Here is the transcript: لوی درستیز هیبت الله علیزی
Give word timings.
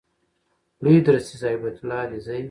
لوی 0.83 0.97
درستیز 1.07 1.41
هیبت 1.49 1.77
الله 1.85 1.99
علیزی 2.07 2.39